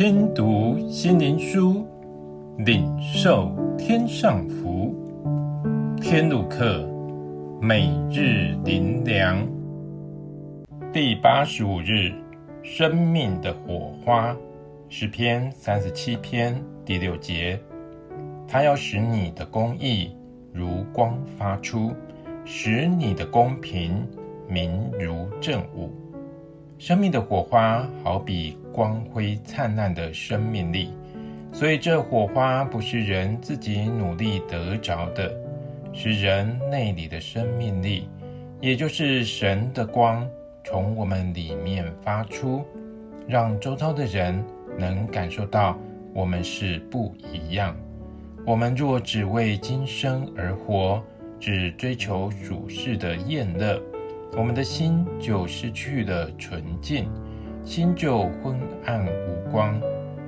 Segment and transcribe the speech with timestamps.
[0.00, 1.86] 听读心灵书，
[2.56, 4.94] 领受天上福。
[6.00, 6.88] 天路客，
[7.60, 9.46] 每日灵粮，
[10.90, 12.14] 第八十五日，
[12.62, 14.34] 生命的火花，
[14.88, 17.60] 诗篇三十七篇第六节，
[18.48, 20.16] 他要使你的公义
[20.50, 21.92] 如光发出，
[22.46, 24.08] 使你的公平
[24.48, 25.90] 明如正午。
[26.78, 30.92] 生命的火花好比光辉灿烂的生命力，
[31.52, 35.34] 所以这火花不是人自己努力得着的，
[35.92, 38.08] 是人内里的生命力，
[38.60, 40.28] 也就是神的光
[40.64, 42.64] 从我们里面发出，
[43.26, 44.44] 让周遭的人
[44.78, 45.76] 能感受到
[46.14, 47.76] 我们是不一样。
[48.46, 51.02] 我们若只为今生而活，
[51.38, 53.80] 只追求属世的宴乐。
[54.36, 57.10] 我们的心就失去了纯净，
[57.64, 59.80] 心就昏暗无光，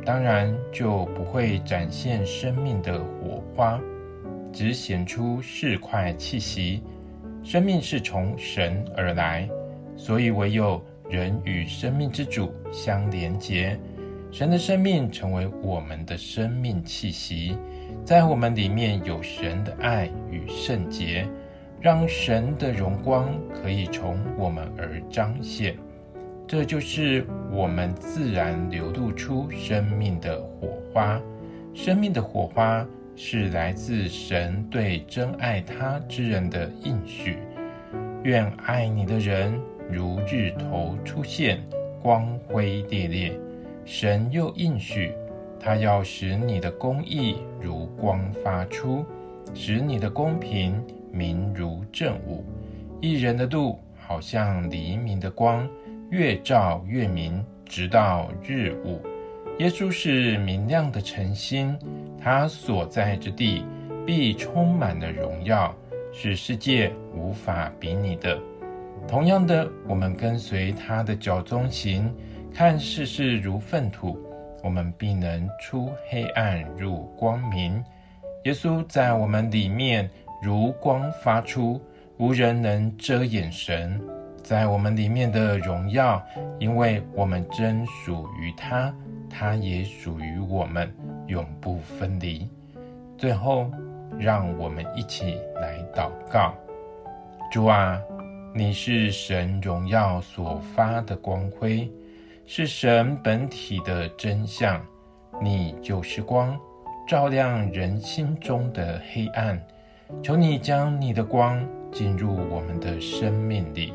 [0.04, 3.80] 当然就不会展现生命的火花，
[4.52, 6.82] 只显出世侩气息。
[7.42, 9.48] 生命是从神而来，
[9.96, 13.78] 所以唯有人与生命之主相连结，
[14.30, 17.56] 神的生命成为我们的生命气息，
[18.04, 21.26] 在我们里面有神的爱与圣洁。
[21.80, 25.76] 让神的荣光可以从我们而彰显，
[26.52, 31.18] 这就是我们自然流露出生命的火花。
[31.72, 32.86] 生命的火花
[33.16, 37.38] 是来自神对真爱他之人的应许。
[38.22, 39.58] 愿爱你的人
[39.90, 41.58] 如日头出现，
[42.02, 43.40] 光辉烈烈。
[43.86, 45.14] 神又应许，
[45.58, 49.06] 他要使你的公义如光发出，
[49.54, 50.84] 使你的公平。
[51.10, 52.44] 明如正午，
[53.00, 55.66] 一人的路好像黎明的光，
[56.12, 59.00] 越照越明，直到日午。
[59.58, 61.74] 耶稣是明亮的晨星，
[62.20, 63.64] 他所在之地
[64.04, 65.74] 必充满了荣耀，
[66.12, 68.38] 是世界无法比拟的。
[69.08, 72.14] 同样的，我们跟随他的脚踪行，
[72.52, 74.18] 看世事如粪土，
[74.62, 77.82] 我们必能出黑暗入光明。
[78.44, 80.10] 耶稣在我们里面。
[80.44, 81.80] 如光发出，
[82.18, 84.00] 无人能遮掩神
[84.42, 86.20] 在我们里面的荣耀，
[86.58, 88.92] 因为我们真属于他，
[89.30, 90.92] 他也属于我们，
[91.28, 92.48] 永不分离。
[93.16, 93.70] 最后，
[94.18, 96.54] 让我们一起来祷告：
[97.52, 98.00] 主啊，
[98.52, 101.88] 你是神荣耀所发的光辉，
[102.44, 104.84] 是神本体的真相，
[105.40, 106.58] 你就是光，
[107.06, 109.60] 照亮人心中的黑暗。
[110.22, 113.94] 求你将你的光进入我们的生命里，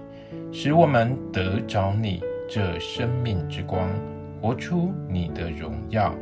[0.52, 3.90] 使我们得着你这生命之光，
[4.42, 6.14] 活出你的荣耀。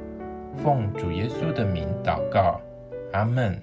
[0.55, 2.61] 奉主耶稣的名祷告，
[3.11, 3.59] 阿门。